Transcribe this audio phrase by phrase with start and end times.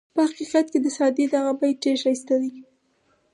[0.15, 2.11] په حقیقت کې د سعدي دا بیت ډېر ښه
[2.41, 2.51] دی.